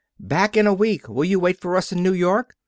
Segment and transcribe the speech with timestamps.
[0.19, 1.07] "Back in a week.
[1.07, 2.55] Will you wait for us in New York?"